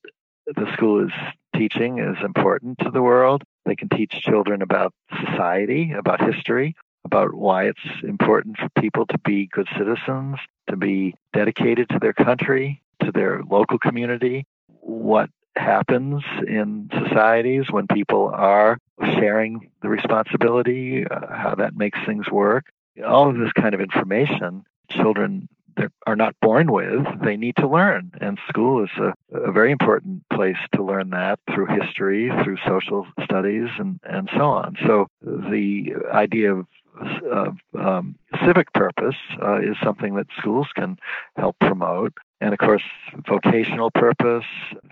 [0.47, 1.11] the school is
[1.55, 3.43] teaching is important to the world.
[3.65, 4.93] They can teach children about
[5.25, 10.37] society, about history, about why it's important for people to be good citizens,
[10.69, 17.87] to be dedicated to their country, to their local community, what happens in societies when
[17.87, 22.65] people are sharing the responsibility, uh, how that makes things work.
[23.05, 25.47] All of this kind of information children
[26.05, 28.11] are not born with, they need to learn.
[28.21, 33.07] And school is a, a, very important place to learn that through history, through social
[33.23, 34.75] studies, and, and so on.
[34.85, 36.67] So the idea of
[37.79, 40.97] um, civic purpose uh, is something that schools can
[41.35, 42.13] help promote.
[42.43, 42.83] And of course,
[43.25, 44.43] vocational purpose,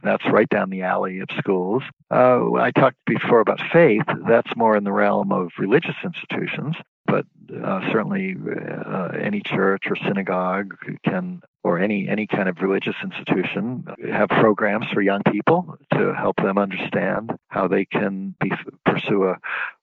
[0.04, 1.84] that's right down the alley of schools.
[2.10, 6.78] Uh, I talked before about faith, that's more in the realm of religious institutions
[7.12, 8.38] but uh, certainly
[8.86, 14.86] uh, any church or synagogue can, or any any kind of religious institution, have programs
[14.94, 18.50] for young people to help them understand how they can be,
[18.86, 19.38] pursue a,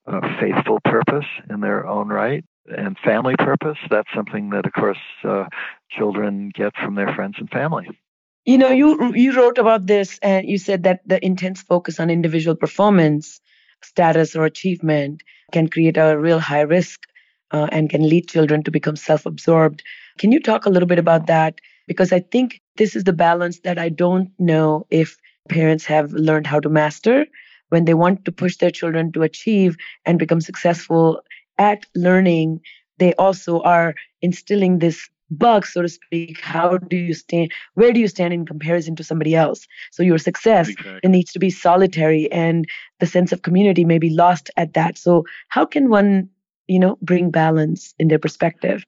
[0.07, 3.77] a faithful purpose in their own right and family purpose.
[3.89, 5.45] That's something that, of course, uh,
[5.89, 7.87] children get from their friends and family.
[8.45, 12.09] You know, you you wrote about this, and you said that the intense focus on
[12.09, 13.41] individual performance,
[13.83, 17.01] status, or achievement can create a real high risk
[17.51, 19.83] uh, and can lead children to become self absorbed.
[20.17, 21.59] Can you talk a little bit about that?
[21.87, 25.17] Because I think this is the balance that I don't know if
[25.49, 27.25] parents have learned how to master
[27.69, 31.21] when they want to push their children to achieve and become successful
[31.59, 32.61] at learning.
[32.97, 36.41] They also are instilling this bug, so to speak.
[36.41, 37.51] How do you stand?
[37.75, 39.67] Where do you stand in comparison to somebody else?
[39.91, 40.99] So your success exactly.
[41.03, 42.67] it needs to be solitary, and
[42.99, 44.97] the sense of community may be lost at that.
[44.97, 46.29] So how can one
[46.69, 48.85] you know, bring balance in their perspective.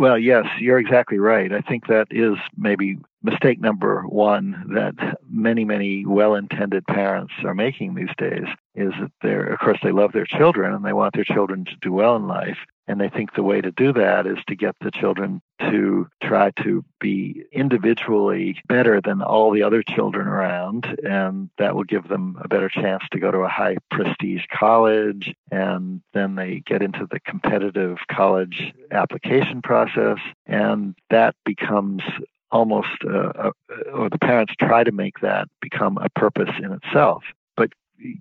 [0.00, 1.52] Well, yes, you're exactly right.
[1.52, 4.94] I think that is maybe mistake number one that
[5.28, 9.92] many, many well intended parents are making these days is that they're, of course, they
[9.92, 12.56] love their children and they want their children to do well in life.
[12.90, 16.50] And they think the way to do that is to get the children to try
[16.62, 20.98] to be individually better than all the other children around.
[21.04, 25.32] And that will give them a better chance to go to a high prestige college.
[25.52, 30.18] And then they get into the competitive college application process.
[30.46, 32.02] And that becomes
[32.50, 33.52] almost, uh,
[33.94, 37.22] or the parents try to make that become a purpose in itself.
[37.56, 37.70] But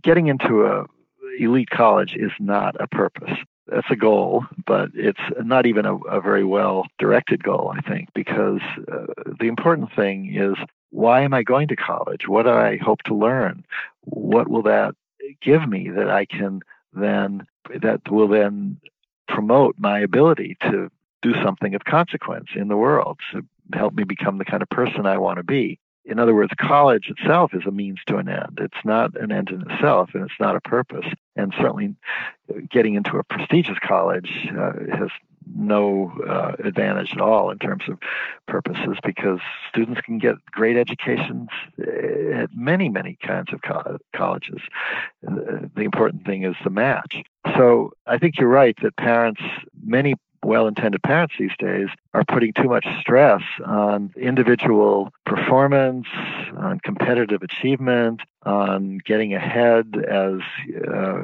[0.03, 0.85] getting into a
[1.39, 3.35] elite college is not a purpose.
[3.71, 8.09] That's a goal, but it's not even a, a very well directed goal, I think,
[8.13, 9.05] because uh,
[9.39, 10.55] the important thing is
[10.91, 12.27] why am I going to college?
[12.27, 13.63] What do I hope to learn?
[14.01, 14.95] What will that
[15.41, 16.61] give me that I can
[16.93, 17.45] then,
[17.81, 18.79] that will then
[19.27, 20.89] promote my ability to
[21.21, 25.05] do something of consequence in the world to help me become the kind of person
[25.05, 25.79] I want to be
[26.09, 28.59] in other words, college itself is a means to an end.
[28.59, 31.05] It's not an end in itself, and it's not a purpose.
[31.39, 31.95] And certainly,
[32.69, 35.09] getting into a prestigious college uh, has
[35.55, 37.97] no uh, advantage at all in terms of
[38.47, 41.49] purposes because students can get great educations
[41.79, 44.61] at many, many kinds of co- colleges.
[45.27, 47.23] Uh, the important thing is the match.
[47.55, 49.41] So I think you're right that parents,
[49.83, 56.07] many well intended parents these days are putting too much stress on individual performance,
[56.57, 60.39] on competitive achievement, on getting ahead as
[60.87, 61.21] uh,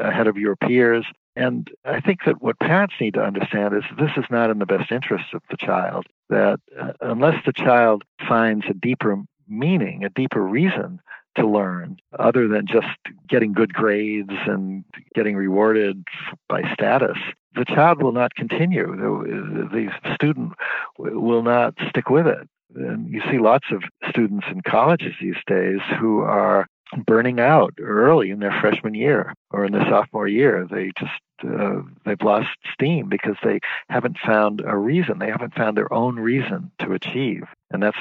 [0.00, 1.04] ahead of your peers.
[1.36, 4.66] And I think that what parents need to understand is this is not in the
[4.66, 9.16] best interest of the child, that uh, unless the child finds a deeper
[9.48, 11.00] meaning, a deeper reason
[11.36, 12.88] to learn other than just
[13.28, 16.04] getting good grades and getting rewarded
[16.48, 17.18] by status
[17.54, 18.86] the child will not continue.
[18.86, 20.52] The, the student
[20.98, 22.48] will not stick with it.
[22.74, 26.66] And you see lots of students in colleges these days who are
[27.06, 30.66] burning out early in their freshman year or in their sophomore year.
[30.70, 35.18] They just uh, they've lost steam because they haven't found a reason.
[35.18, 37.44] They haven't found their own reason to achieve.
[37.70, 37.96] And that's,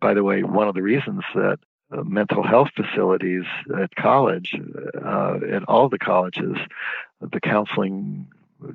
[0.00, 1.58] by the way, one of the reasons that
[1.90, 3.44] uh, mental health facilities
[3.78, 4.54] at college,
[5.04, 6.56] uh, at all the colleges,
[7.20, 8.26] the counseling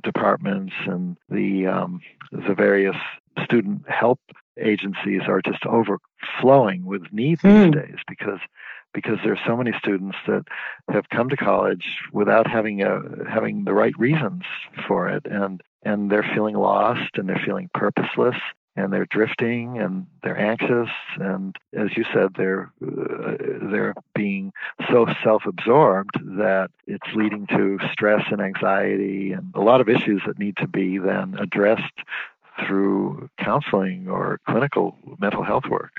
[0.04, 2.95] departments and the um, the various
[3.43, 4.19] student help
[4.60, 7.54] agencies are just overflowing with needs mm.
[7.54, 7.71] these hmm.
[7.71, 8.39] days because
[8.93, 10.43] because there's so many students that
[10.89, 14.43] have come to college without having a having the right reasons
[14.88, 18.38] for it and and they're feeling lost and they're feeling purposeless
[18.78, 20.90] and they're drifting and they're anxious.
[21.20, 23.36] And as you said they're uh,
[23.72, 24.54] they're being
[24.90, 30.40] so self-absorbed that it's leading to stress and anxiety and a lot of issues that
[30.40, 31.84] need to be then addressed
[32.66, 35.92] through counseling or clinical mental health work.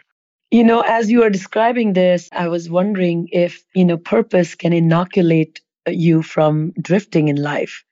[0.50, 4.72] You know as you are describing this i was wondering if you know purpose can
[4.72, 7.84] inoculate you from drifting in life.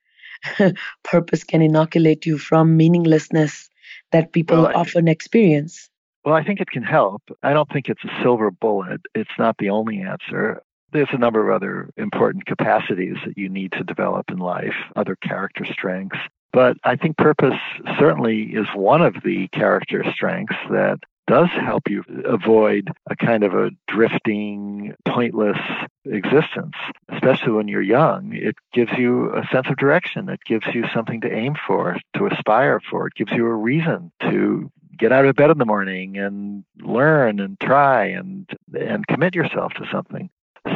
[1.03, 3.69] Purpose can inoculate you from meaninglessness
[4.11, 5.89] that people well, often experience?
[6.25, 7.21] Well, I think it can help.
[7.43, 9.01] I don't think it's a silver bullet.
[9.15, 10.61] It's not the only answer.
[10.91, 15.15] There's a number of other important capacities that you need to develop in life, other
[15.15, 16.19] character strengths.
[16.53, 17.59] But I think purpose
[17.99, 23.53] certainly is one of the character strengths that does help you avoid a kind of
[23.53, 25.57] a drifting, pointless
[26.05, 26.73] existence,
[27.09, 28.33] especially when you're young.
[28.33, 30.29] It gives you a sense of direction.
[30.29, 33.07] It gives you something to aim for, to aspire for.
[33.07, 37.39] It gives you a reason to get out of bed in the morning and learn
[37.39, 40.29] and try and and commit yourself to something.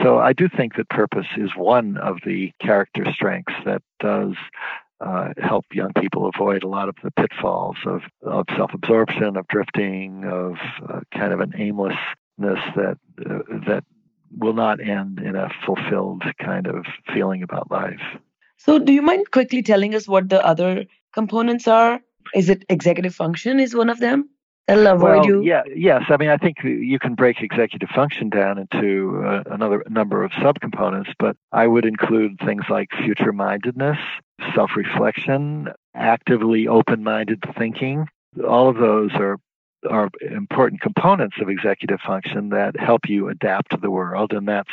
[0.04, 4.36] So I do think that purpose is one of the character strengths that does
[5.02, 10.24] uh, help young people avoid a lot of the pitfalls of, of self-absorption, of drifting,
[10.26, 10.56] of
[10.88, 11.98] uh, kind of an aimlessness
[12.38, 13.84] that uh, that
[14.38, 18.02] will not end in a fulfilled kind of feeling about life.
[18.58, 22.00] So, do you mind quickly telling us what the other components are?
[22.36, 23.60] Is it executive function?
[23.60, 24.30] Is one of them?
[24.68, 25.42] That'll avoid well, you.
[25.44, 26.04] Yeah, yes.
[26.10, 30.32] I mean, I think you can break executive function down into uh, another number of
[30.32, 33.98] subcomponents, but I would include things like future mindedness,
[34.56, 38.08] self reflection, actively open minded thinking.
[38.48, 39.38] All of those are
[39.90, 44.70] are important components of executive function that help you adapt to the world and that's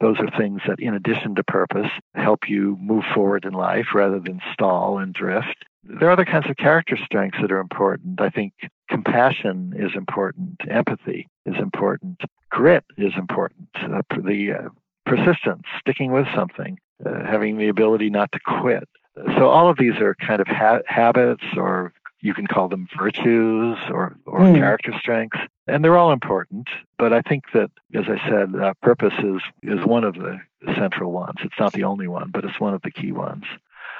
[0.00, 4.20] those are things that in addition to purpose help you move forward in life rather
[4.20, 8.20] than stall and drift there are other kinds of character strengths that are important.
[8.20, 8.52] I think
[8.88, 14.68] compassion is important, empathy is important, grit is important, uh, the uh,
[15.06, 18.88] persistence, sticking with something, uh, having the ability not to quit.
[19.36, 23.76] So all of these are kind of ha- habits, or you can call them virtues
[23.90, 24.54] or, or mm.
[24.54, 26.68] character strengths, and they're all important.
[26.98, 30.40] But I think that, as I said, uh, purpose is is one of the
[30.76, 31.38] central ones.
[31.42, 33.44] It's not the only one, but it's one of the key ones.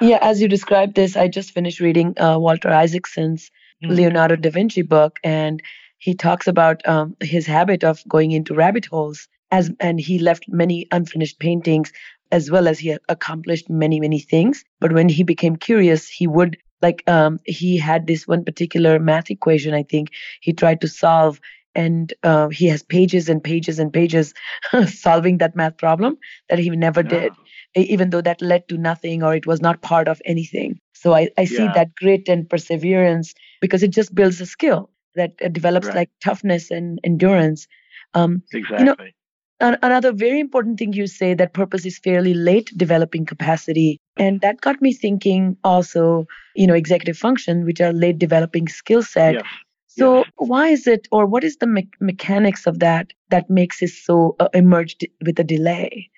[0.03, 3.49] Yeah, as you described this, I just finished reading uh, Walter Isaacson's
[3.81, 3.93] mm-hmm.
[3.93, 5.61] Leonardo da Vinci book, and
[5.97, 10.43] he talks about um, his habit of going into rabbit holes, as and he left
[10.49, 11.93] many unfinished paintings,
[12.33, 14.65] as well as he accomplished many many things.
[14.81, 19.31] But when he became curious, he would like um, he had this one particular math
[19.31, 19.73] equation.
[19.73, 20.09] I think
[20.41, 21.39] he tried to solve,
[21.75, 24.33] and uh, he has pages and pages and pages
[24.87, 26.17] solving that math problem
[26.49, 27.09] that he never yeah.
[27.09, 27.31] did
[27.75, 30.79] even though that led to nothing or it was not part of anything.
[30.93, 35.33] So i, I see that grit and perseverance because it just builds a skill that
[35.43, 35.95] uh, develops right.
[35.95, 37.67] like toughness and endurance.
[38.13, 42.71] Um, exactly you know, another very important thing you say that purpose is fairly late
[42.77, 43.99] developing capacity.
[44.17, 49.03] And that got me thinking also you know executive function which are late developing skill
[49.03, 49.35] set.
[49.35, 49.43] Yes.
[49.87, 50.25] so yes.
[50.37, 54.35] why is it or what is the me- mechanics of that that makes it so
[54.39, 56.09] uh, emerged with a delay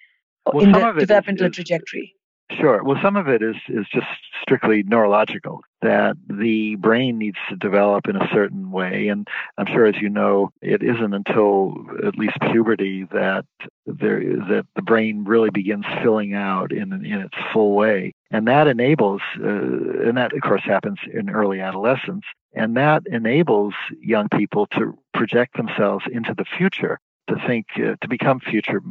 [0.53, 2.15] well, in the developmental is, trajectory
[2.51, 2.83] Sure.
[2.83, 4.05] Well, some of it is is just
[4.39, 5.61] strictly neurological.
[5.81, 9.27] That the brain needs to develop in a certain way, and
[9.57, 11.73] I'm sure, as you know, it isn't until
[12.05, 13.45] at least puberty that
[13.87, 18.67] there that the brain really begins filling out in in its full way, and that
[18.67, 24.67] enables, uh, and that of course happens in early adolescence, and that enables young people
[24.67, 28.81] to project themselves into the future to think uh, to become future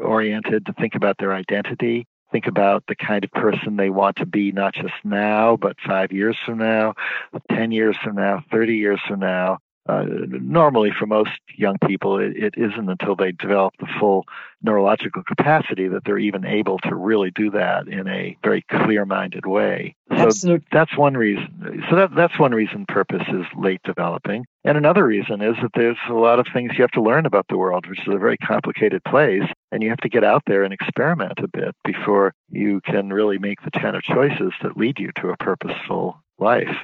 [0.00, 4.26] oriented to think about their identity think about the kind of person they want to
[4.26, 6.92] be, not just now, but five years from now,
[7.48, 9.58] 10 years from now, 30 years from now.
[9.86, 14.24] Uh, normally, for most young people, it, it isn't until they develop the full
[14.62, 19.94] neurological capacity that they're even able to really do that in a very clear-minded way.
[20.08, 20.66] So Absolutely.
[20.72, 21.84] that's one reason.
[21.90, 24.46] So that, that's one reason purpose is late developing.
[24.64, 27.46] And another reason is that there's a lot of things you have to learn about
[27.48, 30.64] the world, which is a very complicated place, and you have to get out there
[30.64, 34.98] and experiment a bit before you can really make the kind of choices that lead
[34.98, 36.74] you to a purposeful life.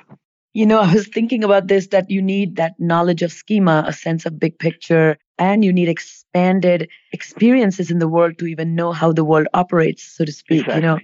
[0.52, 3.92] You know, I was thinking about this that you need that knowledge of schema, a
[3.92, 8.92] sense of big picture, and you need expanded experiences in the world to even know
[8.92, 10.62] how the world operates, so to speak.
[10.62, 10.76] Exactly.
[10.76, 10.98] You know,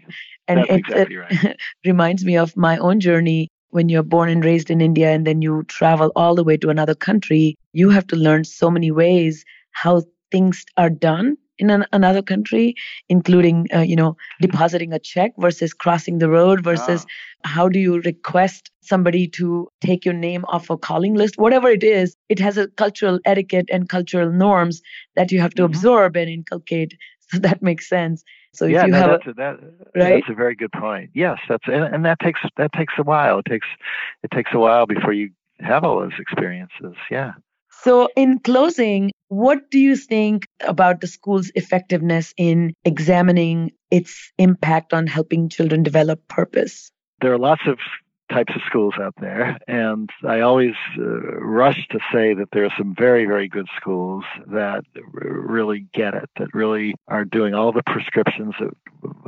[0.49, 1.45] and That's it, uh, exactly right.
[1.45, 5.27] it reminds me of my own journey when you're born and raised in India and
[5.27, 7.57] then you travel all the way to another country.
[7.73, 12.75] You have to learn so many ways how things are done in an, another country,
[13.09, 17.49] including uh, you know depositing a check versus crossing the road versus ah.
[17.49, 21.83] how do you request somebody to take your name off a calling list, whatever it
[21.83, 22.17] is.
[22.29, 24.81] It has a cultural etiquette and cultural norms
[25.17, 25.73] that you have to mm-hmm.
[25.73, 26.95] absorb and inculcate.
[27.29, 28.23] So that makes sense.
[28.55, 29.57] So yeah, if you no, have that's a, a, that,
[29.97, 30.23] right?
[30.25, 31.11] that's a very good point.
[31.13, 33.41] Yes, that's and, and that takes that takes a while.
[33.41, 33.67] It takes
[34.23, 36.95] it takes a while before you have all those experiences.
[37.11, 37.33] Yeah.
[37.83, 44.93] So, in closing, what do you think about the school's effectiveness in examining its impact
[44.93, 46.91] on helping children develop purpose?
[47.20, 47.79] There are lots of
[48.31, 52.72] types of schools out there, and I always uh, rush to say that there are
[52.77, 57.72] some very, very good schools that r- really get it, that really are doing all
[57.72, 58.74] the prescriptions that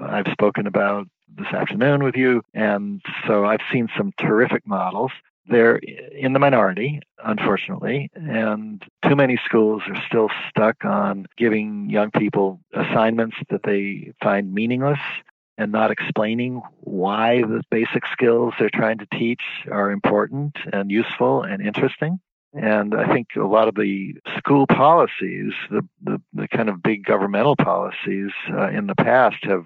[0.03, 2.43] I've spoken about this afternoon with you.
[2.55, 5.13] And so I've seen some terrific models
[5.49, 12.11] they're in the minority, unfortunately, and too many schools are still stuck on giving young
[12.11, 15.01] people assignments that they find meaningless
[15.57, 21.43] and not explaining why the basic skills they're trying to teach are important and useful
[21.43, 22.21] and interesting.
[22.55, 27.05] And I think a lot of the school policies, the, the, the kind of big
[27.05, 29.65] governmental policies uh, in the past have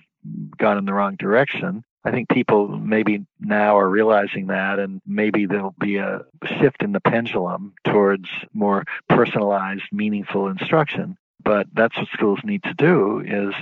[0.57, 1.85] gone in the wrong direction.
[2.05, 6.23] I think people maybe now are realizing that, and maybe there'll be a
[6.59, 11.17] shift in the pendulum towards more personalized, meaningful instruction.
[11.45, 13.55] But that's what schools need to do: is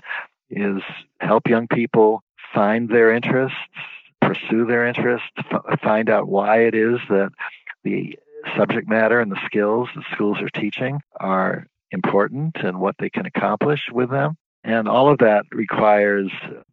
[0.50, 0.82] is
[1.20, 2.22] help young people
[2.54, 3.56] find their interests,
[4.20, 7.30] pursue their interests, f- find out why it is that
[7.84, 8.18] the
[8.56, 13.26] subject matter and the skills that schools are teaching are important and what they can
[13.26, 14.36] accomplish with them.
[14.62, 16.30] And all of that requires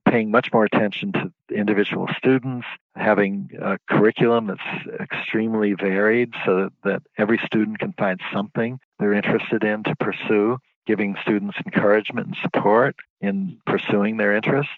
[0.09, 7.01] paying much more attention to individual students, having a curriculum that's extremely varied so that,
[7.17, 12.95] every student can find something they're interested in to pursue, giving students encouragement and support
[13.21, 14.71] in pursuing their interests,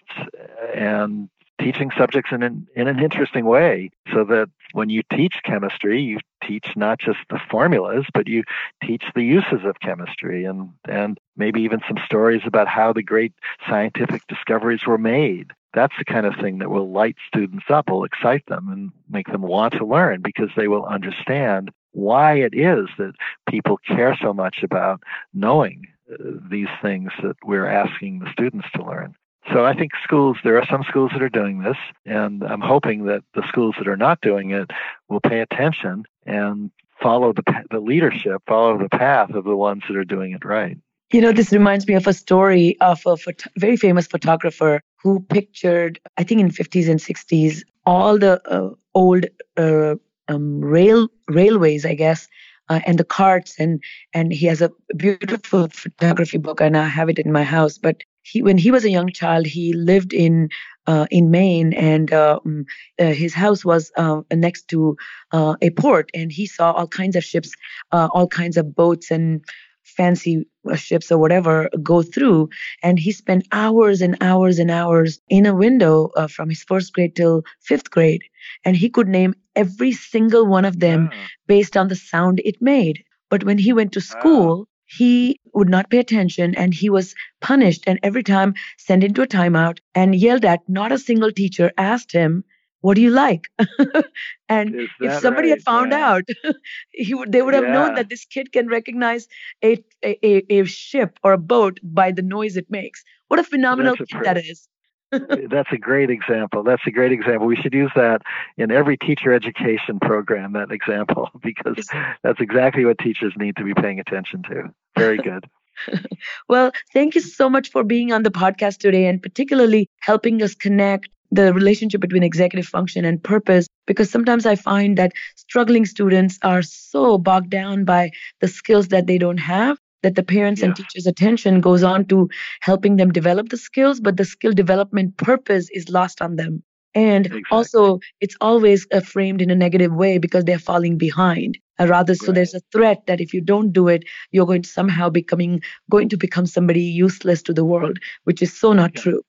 [0.74, 1.28] and
[1.60, 6.18] teaching subjects in an, in an interesting way so that when you teach chemistry, you
[6.42, 8.42] teach not just the formulas, but you
[8.82, 13.32] teach the uses of chemistry and, and maybe even some stories about how the great
[13.68, 15.52] scientific discoveries were made.
[15.74, 19.28] That's the kind of thing that will light students up, will excite them, and make
[19.28, 23.14] them want to learn because they will understand why it is that
[23.48, 25.02] people care so much about
[25.34, 26.16] knowing uh,
[26.50, 29.14] these things that we're asking the students to learn.
[29.52, 31.76] So I think schools, there are some schools that are doing this,
[32.06, 34.70] and I'm hoping that the schools that are not doing it
[35.08, 36.70] will pay attention and
[37.02, 40.78] follow the, the leadership, follow the path of the ones that are doing it right.
[41.12, 45.20] You know, this reminds me of a story of a phot- very famous photographer who
[45.28, 49.26] pictured, I think in 50s and 60s, all the uh, old
[49.56, 49.96] uh,
[50.28, 52.28] um, rail railways, I guess,
[52.68, 53.82] uh, and the carts and
[54.14, 57.76] and he has a beautiful photography book and I have it in my house.
[57.76, 60.48] But he when he was a young child, he lived in
[60.86, 62.64] uh, in Maine, and uh, mm,
[62.98, 64.96] uh, his house was uh, next to
[65.32, 67.50] uh, a port, and he saw all kinds of ships,
[67.92, 69.44] uh, all kinds of boats and
[69.84, 72.48] fancy ships or whatever go through.
[72.82, 77.16] And he spent hours and hours and hours in a window from his first grade
[77.16, 78.22] till fifth grade.
[78.64, 81.08] And he could name every single one of them
[81.48, 83.02] based on the sound it made.
[83.30, 87.84] But when he went to school he would not pay attention and he was punished
[87.86, 90.60] and every time sent into a timeout and yelled at.
[90.68, 92.44] Not a single teacher asked him,
[92.80, 93.48] what do you like?
[94.48, 95.58] and if somebody right?
[95.58, 96.10] had found yeah.
[96.10, 96.22] out,
[96.90, 99.28] he would they would have known that this kid can recognize
[99.62, 103.04] a, a, a, ship or a boat by the noise it makes.
[103.28, 104.66] What a phenomenal That's a kid that is.
[105.10, 106.62] That's a great example.
[106.62, 107.46] That's a great example.
[107.46, 108.22] We should use that
[108.56, 111.88] in every teacher education program, that example, because
[112.22, 114.72] that's exactly what teachers need to be paying attention to.
[114.96, 115.46] Very good.
[116.48, 120.54] Well, thank you so much for being on the podcast today and particularly helping us
[120.54, 126.38] connect the relationship between executive function and purpose because sometimes I find that struggling students
[126.42, 130.74] are so bogged down by the skills that they don't have that the parents and
[130.76, 132.28] teachers attention goes on to
[132.62, 136.62] helping them develop the skills but the skill development purpose is lost on them
[136.94, 137.42] and Exactly.
[137.50, 142.14] also it's always uh, framed in a negative way because they're falling behind Uh, rather
[142.14, 145.60] so there's a threat that if you don't do it you're going to somehow becoming
[145.94, 149.02] going to become somebody useless to the world which is so not Yeah.
[149.02, 149.20] true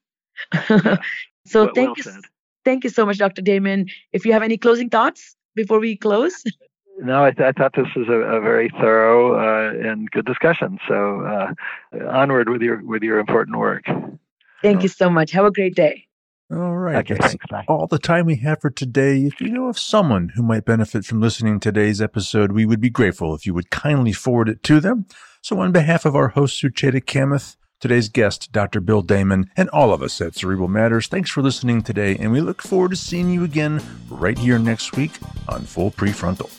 [0.53, 0.97] Yeah.
[1.53, 2.23] so Well- thank well you said.
[2.65, 3.85] thank you so much dr damon
[4.19, 6.43] if you have any closing thoughts before we close
[7.01, 10.77] No, I, th- I thought this was a, a very thorough uh, and good discussion.
[10.87, 11.53] So uh,
[12.09, 13.85] onward with your with your important work.
[14.61, 16.05] thank you so much have a great day
[16.51, 16.97] All right.
[16.97, 17.45] Okay, that's thanks.
[17.49, 17.65] Bye.
[17.67, 19.23] all the time we have for today.
[19.23, 22.81] If you know of someone who might benefit from listening to today's episode, we would
[22.81, 25.05] be grateful if you would kindly forward it to them.
[25.41, 28.79] So, on behalf of our host, Sucheta Kamath, today's guest, Dr.
[28.79, 32.41] Bill Damon, and all of us at Cerebral Matters, thanks for listening today, and we
[32.41, 35.13] look forward to seeing you again right here next week
[35.49, 36.51] on Full Prefrontal.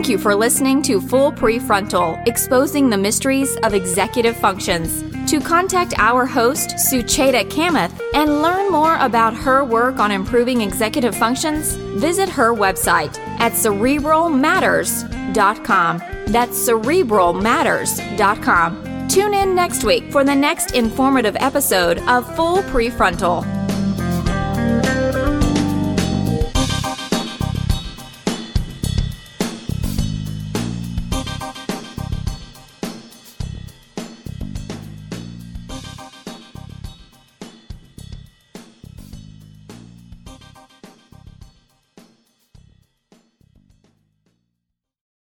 [0.00, 5.04] Thank you for listening to Full Prefrontal, exposing the mysteries of executive functions.
[5.30, 11.14] To contact our host, Sucheta Kamath, and learn more about her work on improving executive
[11.14, 15.98] functions, visit her website at cerebralmatters.com.
[16.28, 19.08] That's cerebralmatters.com.
[19.08, 23.69] Tune in next week for the next informative episode of Full Prefrontal.